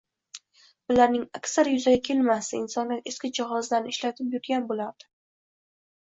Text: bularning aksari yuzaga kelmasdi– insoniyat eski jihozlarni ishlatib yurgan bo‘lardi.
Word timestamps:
bularning 0.91 1.25
aksari 1.39 1.73
yuzaga 1.75 1.99
kelmasdi– 2.07 2.57
insoniyat 2.63 3.11
eski 3.11 3.31
jihozlarni 3.39 3.93
ishlatib 3.95 4.31
yurgan 4.37 4.65
bo‘lardi. 4.73 5.07